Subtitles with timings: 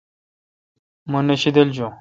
[1.11, 1.89] مہ نہ شیدل جوُن۔